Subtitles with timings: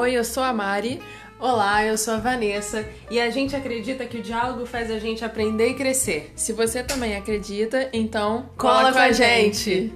[0.00, 0.98] Oi, eu sou a Mari.
[1.38, 5.22] Olá, eu sou a Vanessa e a gente acredita que o diálogo faz a gente
[5.22, 6.32] aprender e crescer.
[6.34, 9.58] Se você também acredita, então cola, cola com a gente.
[9.58, 9.92] gente.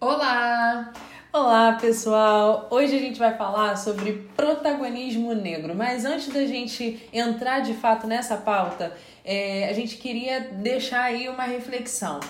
[0.00, 0.90] Olá!
[1.34, 2.66] Olá, pessoal!
[2.70, 8.06] Hoje a gente vai falar sobre protagonismo negro, mas antes da gente entrar de fato
[8.06, 12.20] nessa pauta, é, a gente queria deixar aí uma reflexão.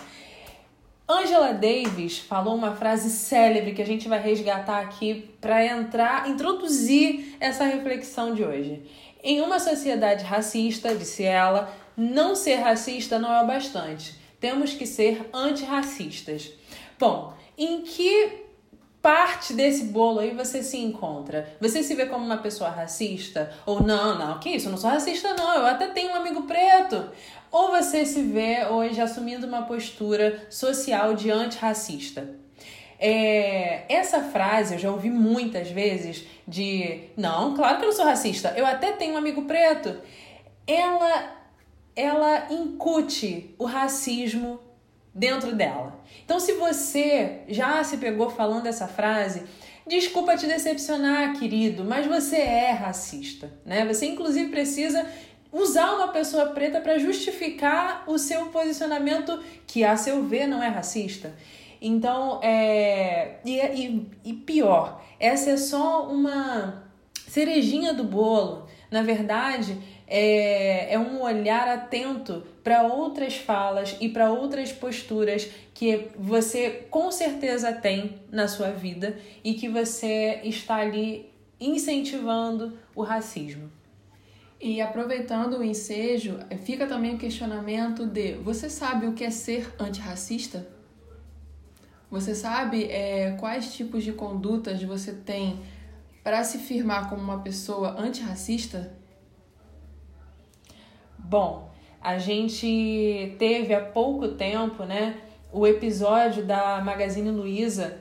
[1.08, 7.34] Angela Davis falou uma frase célebre que a gente vai resgatar aqui para entrar, introduzir
[7.40, 8.82] essa reflexão de hoje.
[9.24, 14.14] Em uma sociedade racista, disse ela, não ser racista não é o bastante.
[14.38, 16.52] Temos que ser antirracistas.
[16.98, 18.48] Bom, em que
[19.01, 21.48] parte desse bolo aí você se encontra?
[21.61, 23.52] Você se vê como uma pessoa racista?
[23.65, 26.43] Ou não, não, que isso, eu não sou racista não, eu até tenho um amigo
[26.43, 27.11] preto.
[27.51, 32.29] Ou você se vê hoje assumindo uma postura social de antirracista?
[32.99, 38.05] É, essa frase eu já ouvi muitas vezes de não, claro que eu não sou
[38.05, 39.96] racista, eu até tenho um amigo preto.
[40.66, 41.37] Ela,
[41.95, 44.60] ela incute o racismo
[45.19, 46.01] dentro dela.
[46.24, 49.43] Então, se você já se pegou falando essa frase,
[49.87, 53.85] desculpa te decepcionar, querido, mas você é racista, né?
[53.87, 55.05] Você inclusive precisa
[55.52, 60.69] usar uma pessoa preta para justificar o seu posicionamento que, a seu ver, não é
[60.69, 61.35] racista.
[61.80, 63.37] Então, é.
[63.45, 66.84] E, e, e pior, essa é só uma
[67.27, 68.66] cerejinha do bolo.
[68.91, 69.77] Na verdade,
[70.09, 77.12] é, é um olhar atento para outras falas e para outras posturas que você com
[77.12, 83.70] certeza tem na sua vida e que você está ali incentivando o racismo.
[84.60, 89.72] E aproveitando o ensejo, fica também o questionamento de: você sabe o que é ser
[89.78, 90.66] antirracista?
[92.10, 95.60] Você sabe é, quais tipos de condutas você tem
[96.25, 98.97] para se firmar como uma pessoa antirracista?
[101.19, 101.71] Bom,
[102.01, 105.17] a gente teve há pouco tempo, né,
[105.53, 107.99] o episódio da Magazine Luiza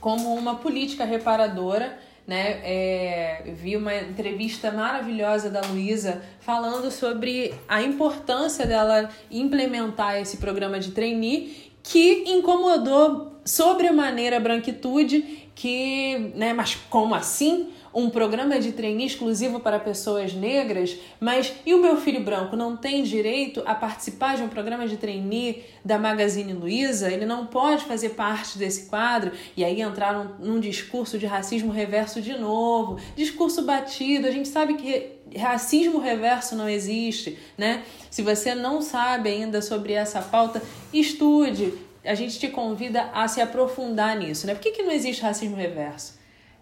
[0.00, 1.98] como uma política reparadora
[2.28, 2.60] né?
[2.62, 10.78] É, vi uma entrevista maravilhosa da Luísa falando sobre a importância dela implementar esse programa
[10.78, 17.70] de trainee que incomodou sobremaneira a branquitude, que, né, mas como assim?
[17.98, 22.76] Um programa de treino exclusivo para pessoas negras, mas e o meu filho branco não
[22.76, 27.10] tem direito a participar de um programa de trainee da Magazine Luiza?
[27.10, 29.32] Ele não pode fazer parte desse quadro?
[29.56, 34.28] E aí entraram num, discurso de racismo reverso de novo, discurso batido.
[34.28, 37.82] A gente sabe que racismo reverso não existe, né?
[38.10, 41.74] Se você não sabe ainda sobre essa pauta, estude.
[42.04, 44.54] A gente te convida a se aprofundar nisso, né?
[44.54, 46.17] Por que, que não existe racismo reverso?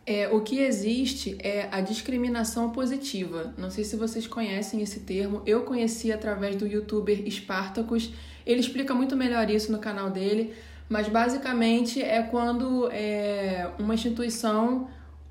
[0.06, 3.52] É, o que existe é a discriminação positiva.
[3.58, 5.42] Não sei se vocês conhecem esse termo.
[5.44, 8.12] Eu conheci através do youtuber Spartacus.
[8.46, 10.54] Ele explica muito melhor isso no canal dele.
[10.88, 14.88] Mas basicamente é quando é, uma instituição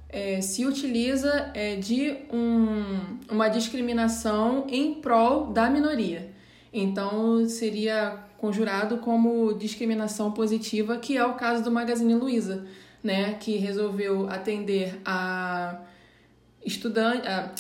[0.09, 6.33] é, se utiliza é, de um, uma discriminação em prol da minoria.
[6.73, 12.65] Então seria conjurado como discriminação positiva, que é o caso do Magazine Luiza
[13.05, 15.79] né, que resolveu atender a
[16.65, 17.51] estudantes, a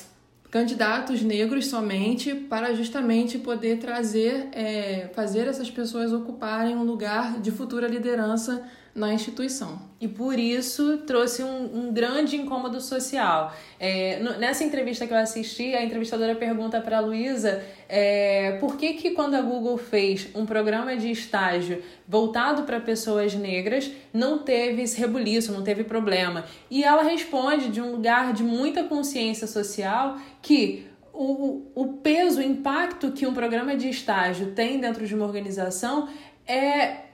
[0.49, 7.51] candidatos negros somente para justamente poder trazer, é, fazer essas pessoas ocuparem um lugar de
[7.51, 9.81] futura liderança na instituição.
[9.99, 13.53] E por isso trouxe um, um grande incômodo social.
[13.77, 18.93] É, nessa entrevista que eu assisti, a entrevistadora pergunta para a Luísa é, por que,
[18.93, 24.83] que quando a Google fez um programa de estágio voltado para pessoas negras, não teve
[24.83, 26.45] esse rebuliço, não teve problema.
[26.71, 32.43] E ela responde de um lugar de muita consciência social que o, o peso, o
[32.43, 36.07] impacto que um programa de estágio tem dentro de uma organização
[36.47, 37.04] é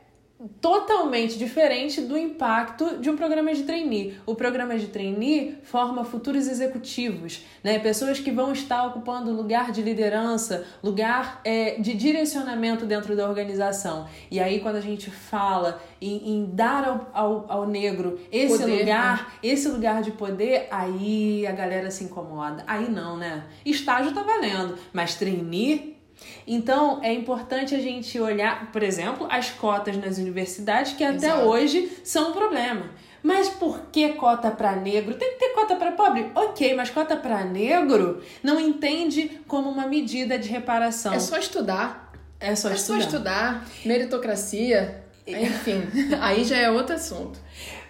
[0.59, 4.17] totalmente diferente do impacto de um programa de trainee.
[4.25, 7.77] O programa de trainee forma futuros executivos, né?
[7.79, 14.07] pessoas que vão estar ocupando lugar de liderança, lugar é, de direcionamento dentro da organização.
[14.29, 18.79] E aí, quando a gente fala em, em dar ao, ao, ao, negro esse poder,
[18.79, 19.31] lugar, né?
[19.43, 22.63] esse lugar de poder, aí a galera se incomoda.
[22.65, 23.43] Aí não, né?
[23.63, 25.90] Estágio tá valendo, mas trainee
[26.45, 31.41] então, é importante a gente olhar, por exemplo, as cotas nas universidades, que até Exato.
[31.43, 32.89] hoje são um problema.
[33.23, 35.13] Mas por que cota para negro?
[35.13, 36.31] Tem que ter cota para pobre?
[36.33, 41.13] Ok, mas cota para negro não entende como uma medida de reparação.
[41.13, 42.11] É só estudar.
[42.39, 42.99] É só é estudar.
[42.99, 43.67] só estudar.
[43.85, 45.03] Meritocracia.
[45.27, 45.83] Enfim,
[46.19, 47.39] aí já é outro assunto.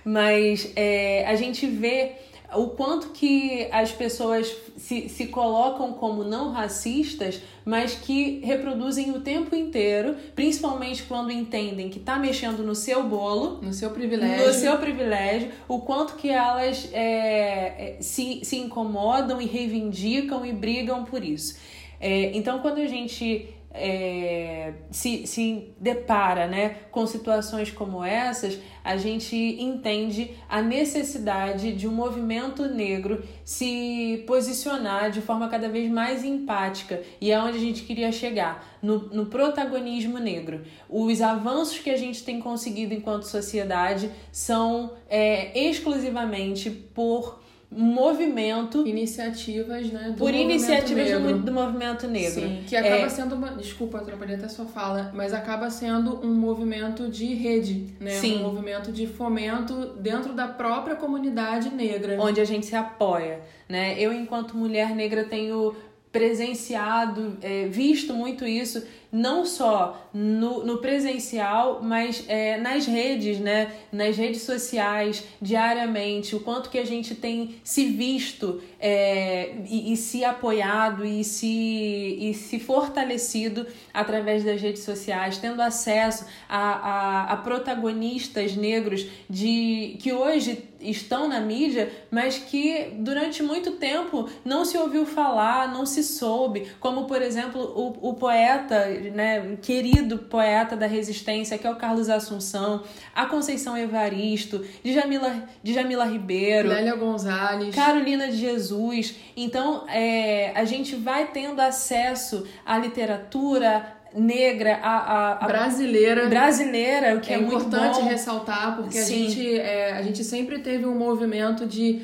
[0.03, 2.15] Mas é, a gente vê
[2.55, 9.21] o quanto que as pessoas se, se colocam como não racistas, mas que reproduzem o
[9.21, 14.53] tempo inteiro, principalmente quando entendem que está mexendo no seu bolo, no seu privilégio, no
[14.53, 21.03] seu privilégio, o quanto que elas é, é se, se incomodam e reivindicam e brigam
[21.05, 21.57] por isso.
[21.99, 28.97] É, então, quando a gente é, se, se depara né, com situações como essas, a
[28.97, 36.23] gente entende a necessidade de um movimento negro se posicionar de forma cada vez mais
[36.23, 40.63] empática e é onde a gente queria chegar no, no protagonismo negro.
[40.89, 47.40] Os avanços que a gente tem conseguido enquanto sociedade são é, exclusivamente por
[47.71, 48.85] movimento.
[48.85, 50.13] Iniciativas, né?
[50.17, 52.41] Por iniciativas do, do, movimento negro.
[52.41, 53.09] Sim, que acaba é...
[53.09, 53.51] sendo uma.
[53.51, 58.11] Desculpa, atrapalhei até sua fala, mas acaba sendo um movimento de rede, né?
[58.11, 58.39] Sim.
[58.39, 62.17] Um movimento de fomento dentro da própria comunidade negra.
[62.19, 63.39] Onde a gente se apoia,
[63.69, 63.95] né?
[63.97, 65.73] Eu, enquanto mulher negra, tenho
[66.11, 73.71] presenciado, é, visto muito isso não só no, no presencial, mas é, nas redes, né?
[73.91, 79.97] Nas redes sociais, diariamente, o quanto que a gente tem se visto é, e, e,
[79.97, 87.33] se apoiado e se, e se fortalecido através das redes sociais, tendo acesso a, a,
[87.33, 94.65] a protagonistas negros de que hoje estão na mídia, mas que durante muito tempo não
[94.65, 100.75] se ouviu falar, não se soube, como por exemplo o, o poeta né, querido poeta
[100.75, 102.83] da resistência, que é o Carlos Assunção,
[103.15, 109.15] a Conceição Evaristo, Djamila, Djamila Ribeiro, Lélia Gonzalez, Carolina de Jesus.
[109.35, 116.27] Então, é, a gente vai tendo acesso à literatura, negra, a, a, a, brasileira.
[116.27, 120.85] Brasileira, o que é, é importante ressaltar, porque a gente, é, a gente sempre teve
[120.85, 122.01] um movimento de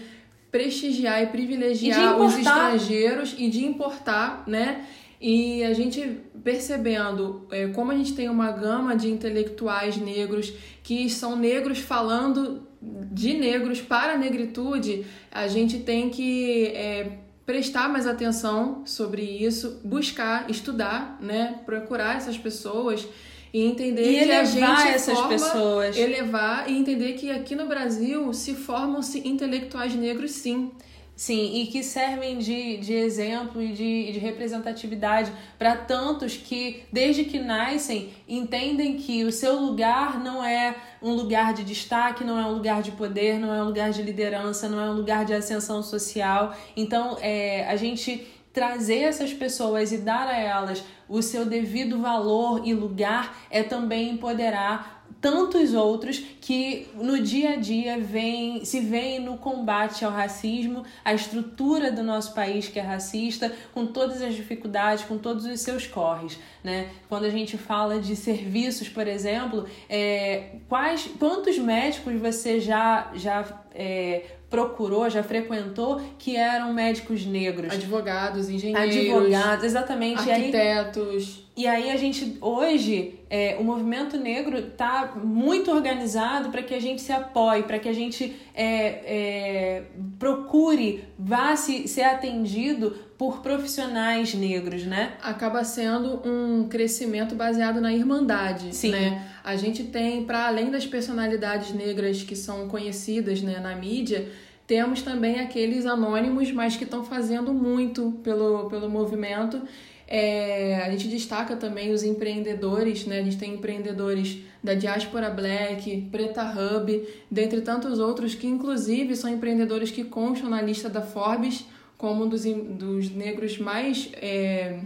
[0.52, 4.86] prestigiar e privilegiar e os estrangeiros e de importar, né?
[5.20, 10.54] E a gente percebendo é, como a gente tem uma gama de intelectuais negros
[10.84, 17.90] que são negros falando de negros para a negritude, a gente tem que é, prestar
[17.90, 23.08] mais atenção sobre isso, buscar, estudar, né, procurar essas pessoas
[23.54, 27.66] e entender e que a gente essas forma, pessoas, elevar e entender que aqui no
[27.66, 30.72] Brasil se formam-se intelectuais negros, sim.
[31.18, 37.24] Sim, e que servem de, de exemplo e de, de representatividade para tantos que, desde
[37.24, 42.46] que nascem, entendem que o seu lugar não é um lugar de destaque, não é
[42.46, 45.34] um lugar de poder, não é um lugar de liderança, não é um lugar de
[45.34, 46.56] ascensão social.
[46.76, 52.62] Então, é, a gente trazer essas pessoas e dar a elas o seu devido valor
[52.66, 59.20] e lugar é também empoderar tantos outros que no dia a dia vem, se veem
[59.20, 64.36] no combate ao racismo, a estrutura do nosso país que é racista, com todas as
[64.36, 66.38] dificuldades, com todos os seus corres.
[66.64, 66.90] Né?
[67.10, 73.64] Quando a gente fala de serviços, por exemplo, é, quais, quantos médicos você já, já
[73.74, 77.72] é, procurou, já frequentou, que eram médicos negros?
[77.74, 78.96] Advogados, engenheiros.
[78.96, 80.30] Advogados, exatamente.
[80.30, 81.46] Arquitetos.
[81.56, 86.80] E aí a gente, hoje, é, o movimento negro está muito organizado para que a
[86.80, 89.84] gente se apoie, para que a gente é, é,
[90.20, 95.14] procure, vá se, ser atendido por profissionais negros, né?
[95.22, 98.92] Acaba sendo um crescimento baseado na irmandade, Sim.
[98.92, 99.28] né?
[99.44, 104.30] A gente tem, para além das personalidades negras que são conhecidas né, na mídia,
[104.68, 109.62] temos também aqueles anônimos, mas que estão fazendo muito pelo, pelo movimento
[110.08, 113.20] é, a gente destaca também os empreendedores, né?
[113.20, 119.30] A gente tem empreendedores da Diaspora Black, Preta Hub, dentre tantos outros que, inclusive, são
[119.30, 121.66] empreendedores que constam na lista da Forbes
[121.98, 124.80] como um dos, dos negros mais é,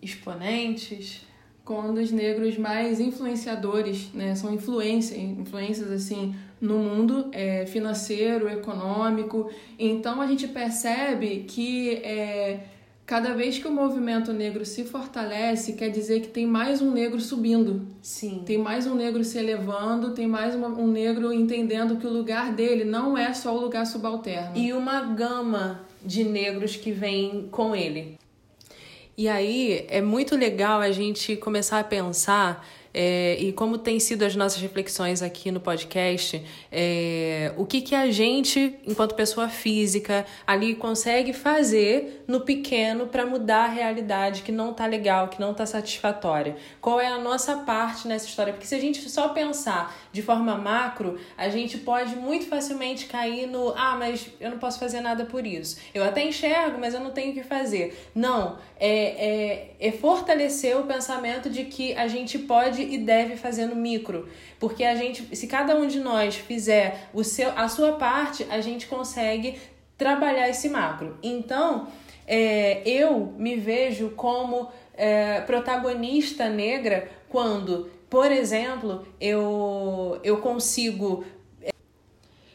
[0.00, 1.26] exponentes,
[1.64, 4.34] como um dos negros mais influenciadores, né?
[4.34, 9.50] São influência, influências assim no mundo é, financeiro, econômico.
[9.78, 12.60] Então a gente percebe que é,
[13.10, 17.20] cada vez que o movimento negro se fortalece, quer dizer que tem mais um negro
[17.20, 17.84] subindo.
[18.00, 18.44] Sim.
[18.46, 22.52] Tem mais um negro se elevando, tem mais uma, um negro entendendo que o lugar
[22.52, 24.56] dele não é só o lugar subalterno.
[24.56, 28.16] E uma gama de negros que vem com ele.
[29.18, 34.24] E aí é muito legal a gente começar a pensar é, e como tem sido
[34.24, 40.26] as nossas reflexões aqui no podcast, é, o que, que a gente, enquanto pessoa física,
[40.46, 45.54] ali consegue fazer no pequeno para mudar a realidade que não tá legal, que não
[45.54, 46.56] tá satisfatória.
[46.80, 48.52] Qual é a nossa parte nessa história?
[48.52, 53.46] Porque se a gente só pensar de forma macro, a gente pode muito facilmente cair
[53.46, 55.78] no ah, mas eu não posso fazer nada por isso.
[55.94, 58.10] Eu até enxergo, mas eu não tenho o que fazer.
[58.14, 63.36] Não, é, é, é fortalecer o pensamento de que a gente pode pode e deve
[63.36, 67.68] fazer no micro, porque a gente, se cada um de nós fizer o seu, a
[67.68, 69.58] sua parte, a gente consegue
[69.98, 71.16] trabalhar esse macro.
[71.22, 71.88] Então,
[72.26, 81.24] é, eu me vejo como é, protagonista negra quando, por exemplo, eu, eu consigo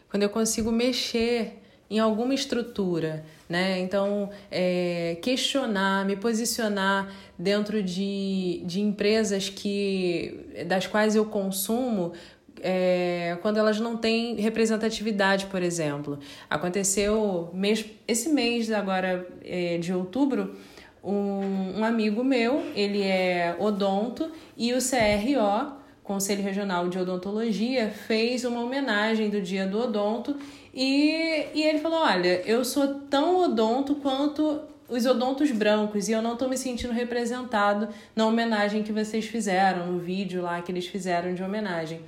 [0.10, 3.80] quando eu consigo mexer em alguma estrutura, né?
[3.80, 12.14] Então, é, questionar, me posicionar dentro de, de empresas que das quais eu consumo
[12.62, 16.18] é, quando elas não têm representatividade, por exemplo.
[16.50, 20.56] Aconteceu mês, esse mês agora é, de outubro,
[21.04, 28.44] um, um amigo meu, ele é odonto e o CRO, Conselho Regional de Odontologia, fez
[28.44, 30.36] uma homenagem do Dia do Odonto
[30.76, 36.22] e, e ele falou: Olha, eu sou tão odonto quanto os odontos brancos e eu
[36.22, 40.86] não estou me sentindo representado na homenagem que vocês fizeram, no vídeo lá que eles
[40.86, 42.02] fizeram de homenagem.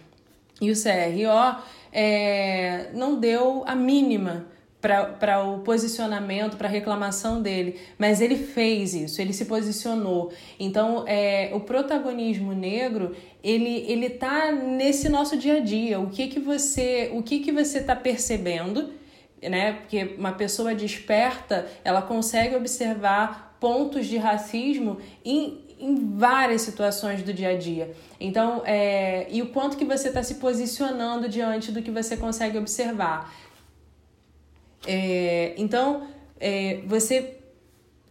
[0.60, 4.46] E o CRO é, não deu a mínima
[4.80, 10.32] para o posicionamento, para a reclamação dele, mas ele fez isso, ele se posicionou.
[10.60, 16.00] Então, é, o protagonismo negro, ele ele tá nesse nosso dia a dia.
[16.00, 18.92] O que que você, o que que você está percebendo,
[19.42, 19.74] né?
[19.74, 27.34] Porque uma pessoa desperta, ela consegue observar pontos de racismo em, em várias situações do
[27.34, 27.96] dia a dia.
[28.20, 32.58] Então, é, e o quanto que você está se posicionando diante do que você consegue
[32.60, 33.34] observar.
[34.88, 36.08] É, então,
[36.40, 37.36] é, você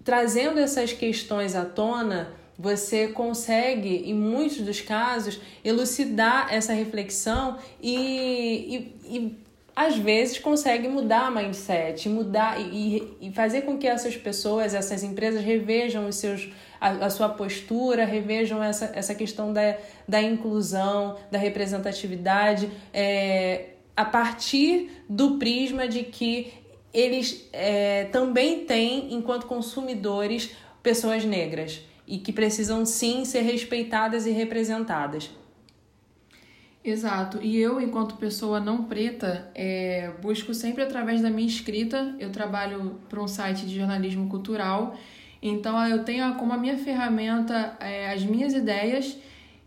[0.05, 8.95] trazendo essas questões à tona, você consegue, em muitos dos casos, elucidar essa reflexão e,
[9.05, 9.39] e, e
[9.75, 15.03] às vezes consegue mudar a mindset, mudar e, e fazer com que essas pessoas, essas
[15.03, 16.49] empresas revejam os seus,
[16.81, 19.77] a, a, sua postura, revejam essa, essa questão da,
[20.09, 22.71] da inclusão, da representatividade.
[22.95, 26.53] É, a partir do prisma de que
[26.99, 34.31] eles é, também têm, enquanto consumidores, pessoas negras e que precisam sim ser respeitadas e
[34.31, 35.31] representadas.
[36.83, 37.43] Exato.
[37.43, 42.15] E eu, enquanto pessoa não preta, é, busco sempre através da minha escrita.
[42.19, 44.97] Eu trabalho para um site de jornalismo cultural,
[45.43, 49.19] então eu tenho como a minha ferramenta é, as minhas ideias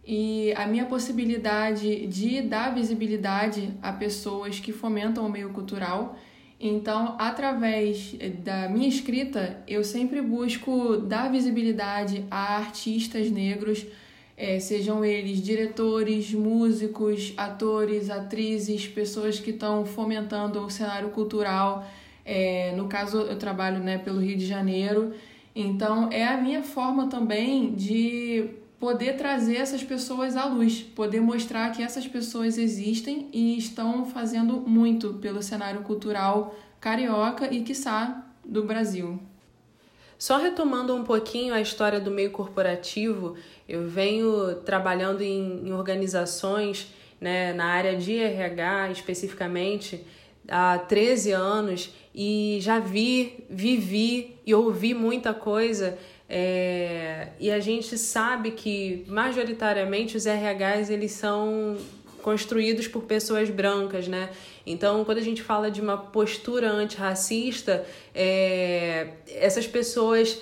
[0.06, 6.18] e a minha possibilidade de dar visibilidade a pessoas que fomentam o meio cultural.
[6.60, 13.86] Então, através da minha escrita, eu sempre busco dar visibilidade a artistas negros,
[14.36, 21.88] é, sejam eles diretores, músicos, atores, atrizes, pessoas que estão fomentando o cenário cultural.
[22.26, 25.14] É, no caso, eu trabalho né, pelo Rio de Janeiro.
[25.56, 31.72] Então, é a minha forma também de poder trazer essas pessoas à luz, poder mostrar
[31.72, 38.64] que essas pessoas existem e estão fazendo muito pelo cenário cultural carioca e, quiçá, do
[38.64, 39.20] Brasil.
[40.18, 43.36] Só retomando um pouquinho a história do meio corporativo,
[43.68, 50.06] eu venho trabalhando em, em organizações né, na área de RH especificamente
[50.48, 55.98] há 13 anos e já vi, vivi e ouvi muita coisa
[56.30, 61.76] é, e a gente sabe que majoritariamente os RHs eles são
[62.22, 64.30] construídos por pessoas brancas, né?
[64.66, 67.84] Então, quando a gente fala de uma postura antirracista,
[68.14, 70.40] é, essas pessoas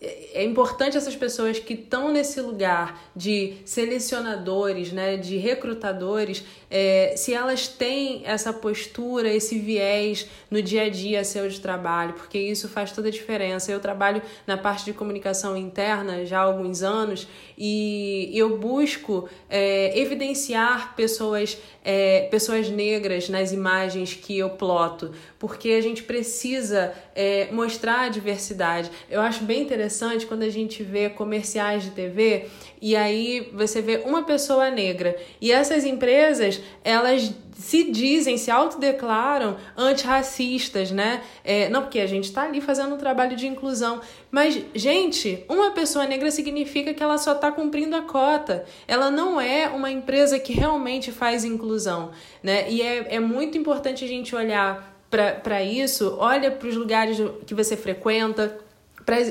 [0.00, 7.34] é importante essas pessoas que estão nesse lugar de selecionadores, né, de recrutadores, é, se
[7.34, 12.66] elas têm essa postura, esse viés no dia a dia seu de trabalho, porque isso
[12.66, 13.70] faz toda a diferença.
[13.70, 17.28] Eu trabalho na parte de comunicação interna já há alguns anos
[17.58, 25.72] e eu busco é, evidenciar pessoas, é, pessoas negras nas imagens que eu ploto, porque
[25.72, 28.90] a gente precisa é, mostrar a diversidade.
[29.10, 32.46] Eu acho bem interessante interessante quando a gente vê comerciais de TV
[32.80, 35.16] e aí você vê uma pessoa negra.
[35.40, 41.22] E essas empresas, elas se dizem, se autodeclaram antirracistas, né?
[41.44, 44.00] É, não, porque a gente está ali fazendo um trabalho de inclusão.
[44.30, 48.64] Mas, gente, uma pessoa negra significa que ela só está cumprindo a cota.
[48.88, 52.70] Ela não é uma empresa que realmente faz inclusão, né?
[52.70, 56.16] E é, é muito importante a gente olhar para isso.
[56.18, 58.58] Olha para os lugares que você frequenta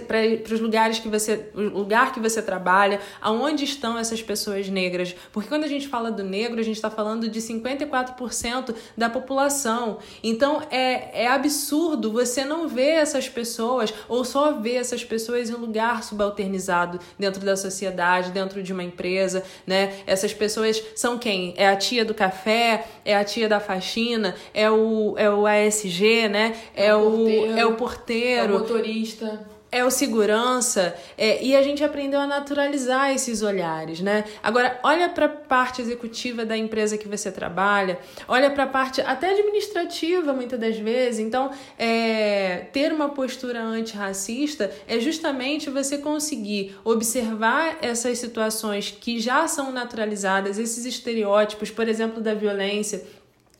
[0.07, 5.15] para os lugares que você o lugar que você trabalha, aonde estão essas pessoas negras?
[5.31, 9.99] Porque quando a gente fala do negro, a gente está falando de 54% da população.
[10.23, 15.55] Então é, é absurdo você não ver essas pessoas ou só ver essas pessoas em
[15.55, 19.93] um lugar subalternizado dentro da sociedade, dentro de uma empresa, né?
[20.05, 21.53] Essas pessoas são quem?
[21.57, 26.27] É a tia do café, é a tia da faxina, é o, é o ASG,
[26.27, 26.55] né?
[26.75, 31.55] É, é o, porteiro, é o porteiro, é o motorista é o segurança, é, e
[31.55, 34.25] a gente aprendeu a naturalizar esses olhares, né?
[34.41, 39.01] Agora, olha para a parte executiva da empresa que você trabalha, olha para a parte
[39.01, 41.19] até administrativa, muitas das vezes.
[41.19, 49.47] Então, é, ter uma postura antirracista é justamente você conseguir observar essas situações que já
[49.47, 53.05] são naturalizadas, esses estereótipos, por exemplo, da violência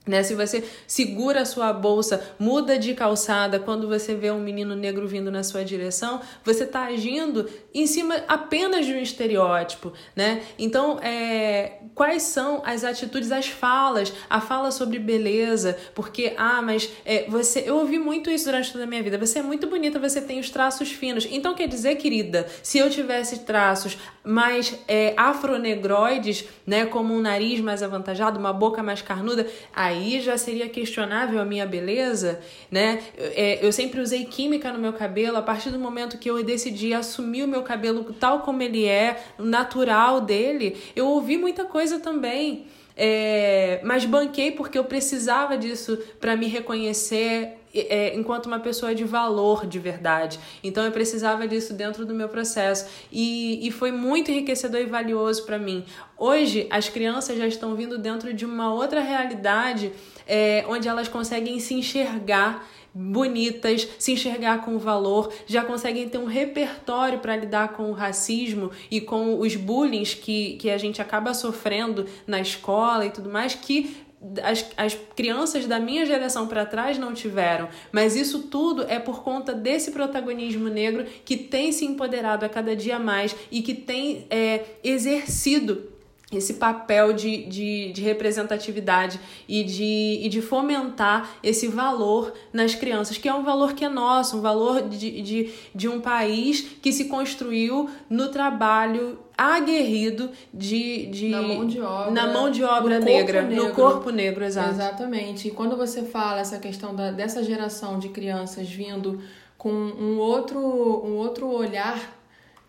[0.10, 0.24] né?
[0.24, 5.08] Se você segura a sua bolsa, muda de calçada quando você vê um menino negro
[5.08, 9.94] vindo na sua direção, você está agindo em cima apenas de um estereótipo.
[10.16, 10.42] Né?
[10.58, 16.90] Então, é, quais são as atitudes, as falas, a fala sobre beleza, porque, ah, mas
[17.06, 17.64] é, você.
[17.68, 19.18] Eu ouvi muito isso durante toda a minha vida.
[19.18, 21.28] Você é muito bonita, você tem os traços finos.
[21.30, 27.60] Então, quer dizer, querida, se eu tivesse traços mais é, afronegroides, né, como um nariz
[27.60, 32.40] mais avantajado, uma boca mais carnuda, aí aí já seria questionável a minha beleza,
[32.72, 33.02] né?
[33.18, 36.94] É, eu sempre usei química no meu cabelo, a partir do momento que eu decidi
[36.94, 42.66] assumir o meu cabelo tal como ele é, natural dele, eu ouvi muita coisa também.
[43.02, 49.04] É, mas banquei porque eu precisava disso para me reconhecer é, enquanto uma pessoa de
[49.04, 50.40] valor de verdade.
[50.64, 55.46] Então eu precisava disso dentro do meu processo e, e foi muito enriquecedor e valioso
[55.46, 55.86] para mim.
[56.18, 59.92] Hoje as crianças já estão vindo dentro de uma outra realidade
[60.28, 66.26] é, onde elas conseguem se enxergar bonitas, se enxergar com valor, já conseguem ter um
[66.26, 71.34] repertório para lidar com o racismo e com os bullying que, que a gente acaba
[71.34, 73.96] sofrendo na escola e tudo mais, que
[74.44, 77.70] as, as crianças da minha geração para trás não tiveram.
[77.92, 82.76] Mas isso tudo é por conta desse protagonismo negro que tem se empoderado a cada
[82.76, 85.99] dia mais e que tem é, exercido
[86.32, 93.18] esse papel de, de, de, representatividade e de, e de fomentar esse valor nas crianças,
[93.18, 96.94] que é um valor que é nosso, um valor de, de, de um país que
[96.94, 103.00] se construiu no trabalho aguerrido de, de na mão de obra, na mão de obra
[103.00, 103.66] no negra, negro.
[103.66, 104.70] no corpo negro, exato.
[104.70, 105.48] Exatamente.
[105.48, 109.20] E quando você fala essa questão da, dessa geração de crianças vindo
[109.58, 112.19] com um outro, um outro olhar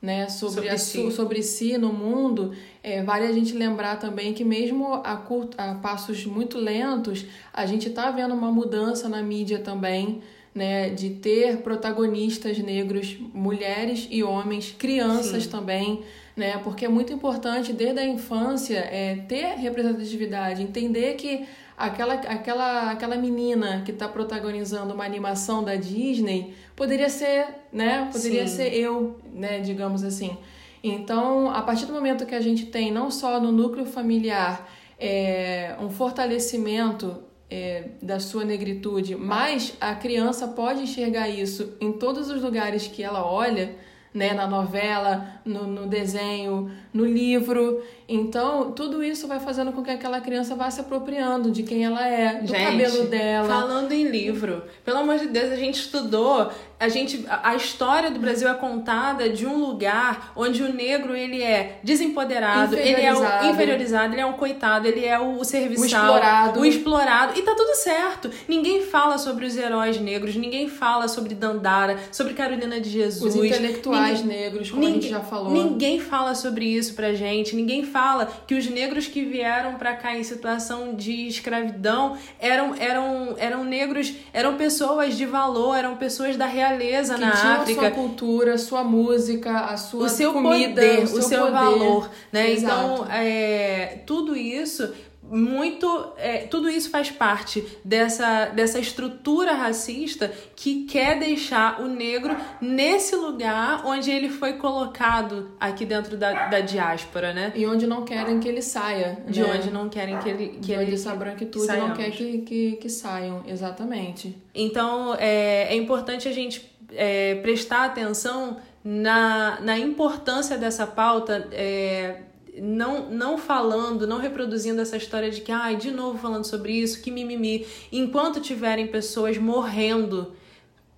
[0.00, 1.12] né, sobre, sobre, si.
[1.12, 5.74] sobre si no mundo, é, vale a gente lembrar também que mesmo a, curto, a
[5.74, 10.22] passos muito lentos, a gente está vendo uma mudança na mídia também,
[10.54, 15.50] né, de ter protagonistas negros, mulheres e homens, crianças Sim.
[15.50, 16.02] também,
[16.34, 21.46] né, porque é muito importante desde a infância é, ter representatividade, entender que
[21.80, 28.08] aquela, aquela, aquela menina que está protagonizando uma animação da Disney poderia ser, né?
[28.12, 28.56] Poderia Sim.
[28.56, 29.60] ser eu, né?
[29.60, 30.36] Digamos assim.
[30.82, 35.74] Então, a partir do momento que a gente tem não só no núcleo familiar é,
[35.80, 42.42] um fortalecimento é, da sua negritude, mas a criança pode enxergar isso em todos os
[42.42, 43.74] lugares que ela olha,
[44.12, 44.32] né?
[44.32, 47.82] Na novela, no, no desenho, no livro.
[48.08, 52.06] Então, tudo isso vai fazendo com que aquela criança vá se apropriando de quem ela
[52.06, 53.48] é, do gente, cabelo dela.
[53.48, 58.18] Falando em livro, pelo amor de Deus, a gente estudou, a gente a história do
[58.18, 63.50] Brasil é contada de um lugar onde o negro ele é desempoderado, ele é o
[63.50, 66.60] inferiorizado, ele é um coitado, ele é o serviçal, o explorado.
[66.60, 68.30] o explorado, e tá tudo certo.
[68.48, 73.44] Ninguém fala sobre os heróis negros, ninguém fala sobre Dandara, sobre Carolina de Jesus, os
[73.44, 75.52] intelectuais ninguém, negros, como ninguém, a gente já falou.
[75.52, 80.16] Ninguém fala sobre isso pra gente, ninguém fala que os negros que vieram para cá
[80.16, 86.46] em situação de escravidão eram, eram, eram negros, eram pessoas de valor, eram pessoas da
[86.70, 87.80] realeza que na tinham África.
[87.80, 91.22] a sua cultura, a sua música, a sua o seu comida, poder, o seu, o
[91.22, 91.52] seu poder.
[91.52, 92.50] valor, né?
[92.52, 92.74] Exato.
[92.74, 94.92] Então, é, tudo isso
[95.30, 96.12] muito.
[96.16, 103.14] É, tudo isso faz parte dessa, dessa estrutura racista que quer deixar o negro nesse
[103.14, 107.52] lugar onde ele foi colocado aqui dentro da, da diáspora, né?
[107.54, 109.18] E onde não querem que ele saia.
[109.28, 109.54] De né?
[109.54, 110.48] onde não querem que ele.
[110.48, 111.96] Que De ele onde essa branquitude não saiamos.
[111.96, 114.36] quer que, que, que saiam, exatamente.
[114.54, 121.48] Então é, é importante a gente é, prestar atenção na, na importância dessa pauta.
[121.52, 122.22] É,
[122.60, 127.02] não, não falando, não reproduzindo essa história de que, ai, de novo falando sobre isso,
[127.02, 127.66] que mimimi.
[127.90, 130.34] Enquanto tiverem pessoas morrendo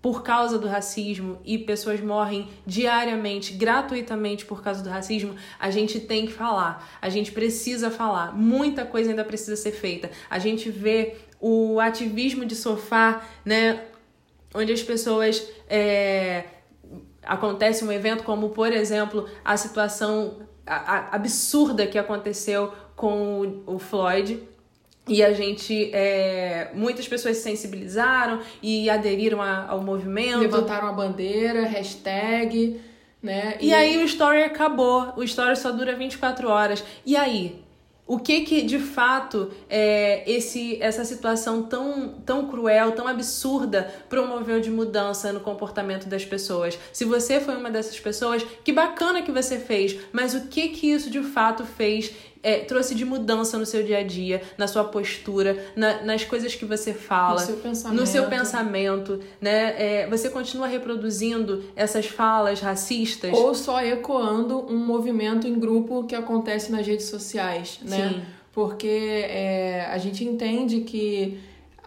[0.00, 6.00] por causa do racismo e pessoas morrem diariamente, gratuitamente por causa do racismo, a gente
[6.00, 6.98] tem que falar.
[7.00, 8.36] A gente precisa falar.
[8.36, 10.10] Muita coisa ainda precisa ser feita.
[10.28, 13.84] A gente vê o ativismo de sofá, né?
[14.52, 15.48] Onde as pessoas.
[15.68, 16.44] É,
[17.24, 23.74] acontece um evento como, por exemplo, a situação a- a- absurda que aconteceu com o,
[23.74, 24.40] o Floyd.
[25.08, 30.38] E a gente, é, muitas pessoas se sensibilizaram e aderiram a- ao movimento.
[30.38, 32.80] Levantaram a bandeira, hashtag,
[33.22, 33.56] né?
[33.60, 35.12] E aí o story acabou.
[35.16, 36.84] O story só dura 24 horas.
[37.04, 37.61] E aí?
[38.04, 44.60] O que que de fato é, esse, essa situação tão, tão cruel, tão absurda promoveu
[44.60, 46.78] de mudança no comportamento das pessoas?
[46.92, 50.90] Se você foi uma dessas pessoas, que bacana que você fez, mas o que que
[50.90, 52.12] isso de fato fez
[52.42, 56.54] é, trouxe de mudança no seu dia a dia, na sua postura, na- nas coisas
[56.54, 58.00] que você fala, No seu pensamento.
[58.00, 59.74] no seu pensamento, né?
[60.02, 63.32] É, você continua reproduzindo essas falas racistas?
[63.32, 68.08] Ou só ecoando um movimento em grupo que acontece nas redes sociais, né?
[68.14, 68.22] Sim.
[68.52, 71.38] Porque é, a gente entende que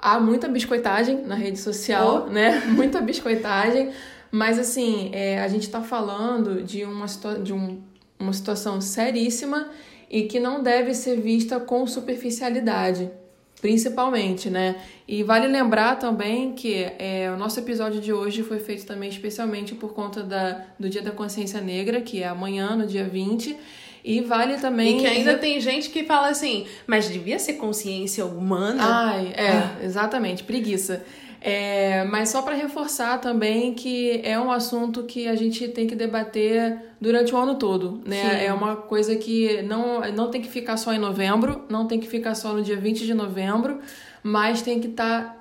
[0.02, 2.32] há muita biscoitagem na rede social, Oh.
[2.32, 2.63] né?
[2.74, 3.91] Muita biscoitagem.
[4.32, 7.80] Mas assim, é, a gente tá falando de uma, situa de um,
[8.20, 9.68] uma situação seríssima
[10.15, 13.12] e que não deve ser vista com superficialidade.
[13.60, 14.78] Principalmente, né?
[15.06, 19.75] E vale lembrar também que é, o nosso episódio de hoje foi feito também especialmente
[19.75, 23.58] por conta da, do Dia da Consciência Negra, que é amanhã, no dia 20.
[24.06, 24.99] E vale também.
[24.99, 28.84] E que ainda tem gente que fala assim, mas devia ser consciência humana?
[28.86, 31.04] Ai, é, exatamente, preguiça.
[31.47, 35.93] É, mas só para reforçar também que é um assunto que a gente tem que
[35.93, 38.39] debater durante o ano todo, né?
[38.39, 38.45] Sim.
[38.45, 42.08] É uma coisa que não, não tem que ficar só em novembro, não tem que
[42.08, 43.79] ficar só no dia 20 de novembro,
[44.23, 45.38] mas tem que estar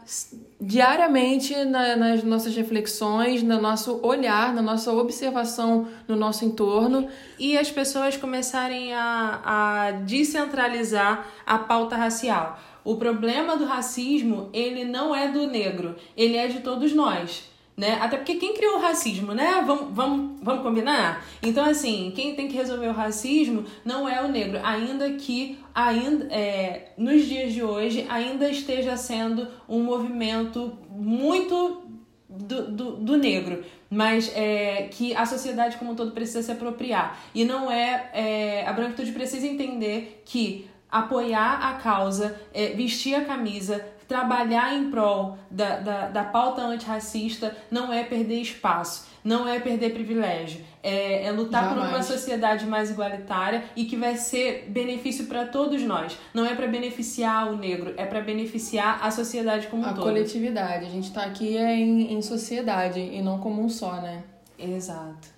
[0.61, 7.09] diariamente na- nas nossas reflexões, no nosso olhar, na nossa observação no nosso entorno.
[7.39, 12.59] E as pessoas começarem a, a descentralizar a pauta racial.
[12.85, 17.49] O problema do racismo, ele não é do negro, ele é de todos nós.
[17.77, 17.99] Né?
[18.01, 19.65] Até porque quem criou o racismo, né?
[19.67, 21.27] Vamos, vamos, vamos combinar?
[21.43, 26.27] Então, assim, quem tem que resolver o racismo não é o negro, ainda que ainda
[26.33, 31.83] é, nos dias de hoje ainda esteja sendo um movimento muito
[32.29, 37.21] do, do, do negro, mas é, que a sociedade como um todo precisa se apropriar.
[37.35, 38.67] E não é, é.
[38.67, 45.37] A branquitude precisa entender que apoiar a causa, é, vestir a camisa, trabalhar em prol
[45.51, 50.61] da, da, da pauta antirracista não é perder espaço, não é perder privilégio.
[50.83, 52.07] É, é lutar por uma Jamais.
[52.07, 56.17] sociedade mais igualitária e que vai ser benefício para todos nós.
[56.33, 60.05] Não é para beneficiar o negro, é para beneficiar a sociedade como um A todo.
[60.05, 60.87] coletividade.
[60.87, 64.23] A gente tá aqui é em, em sociedade e não como um só, né?
[64.57, 65.35] Exato.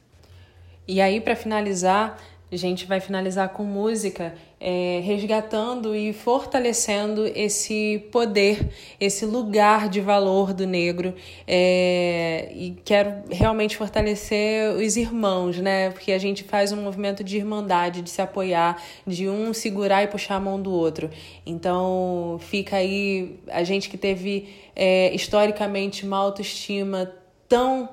[0.88, 2.16] E aí, para finalizar,
[2.50, 10.00] a gente vai finalizar com música, é, resgatando e fortalecendo esse poder, esse lugar de
[10.00, 11.12] valor do negro.
[11.46, 15.90] É, e quero realmente fortalecer os irmãos, né?
[15.90, 20.06] Porque a gente faz um movimento de irmandade, de se apoiar, de um segurar e
[20.06, 21.10] puxar a mão do outro.
[21.44, 27.12] Então, fica aí a gente que teve é, historicamente uma autoestima
[27.48, 27.88] tão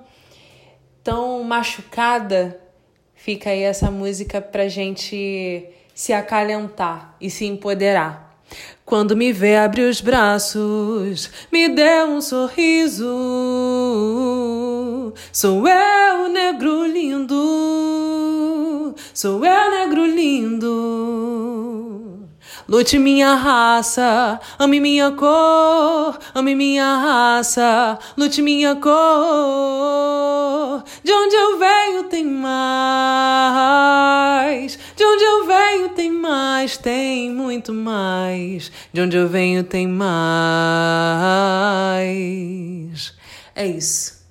[1.04, 2.63] tão machucada,
[3.24, 8.38] fica aí essa música pra gente se acalentar e se empoderar.
[8.86, 13.08] Quando me vê, abre os braços, me dê um sorriso.
[15.32, 17.34] Sou eu, negro lindo.
[19.14, 21.53] Sou eu, negro lindo.
[22.68, 28.94] Lute minha raça, ame minha cor, ame minha raça, lute minha cor.
[31.04, 32.80] De onde eu venho tem mais,
[34.96, 38.72] de onde eu venho tem mais, tem muito mais.
[38.94, 40.14] De onde eu venho tem mais.
[43.54, 44.23] É isso.